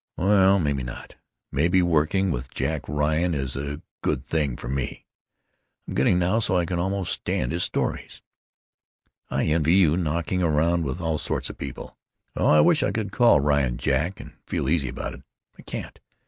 "Well, 0.17 0.57
maybe 0.57 0.81
not. 0.81 1.13
Maybe 1.51 1.83
working 1.83 2.31
with 2.31 2.49
Jack 2.49 2.89
Ryan 2.89 3.35
is 3.35 3.55
a 3.55 3.83
good 4.01 4.23
thing 4.25 4.55
for 4.55 4.67
me. 4.67 5.05
I'm 5.87 5.93
getting 5.93 6.17
now 6.17 6.39
so 6.39 6.57
I 6.57 6.65
can 6.65 6.79
almost 6.79 7.11
stand 7.13 7.51
his 7.51 7.61
stories! 7.63 8.23
I 9.29 9.43
envy 9.45 9.75
you, 9.75 9.95
knocking 9.97 10.41
around 10.41 10.85
with 10.85 11.01
all 11.01 11.19
sorts 11.19 11.51
of 11.51 11.59
people. 11.59 11.99
Oh, 12.35 12.47
I 12.47 12.61
wish 12.61 12.81
I 12.81 12.91
could 12.91 13.11
call 13.11 13.41
Ryan 13.41 13.77
'Jack' 13.77 14.19
and 14.19 14.33
feel 14.47 14.69
easy 14.69 14.89
about 14.89 15.13
it. 15.13 15.21
I 15.59 15.61
can't. 15.61 15.99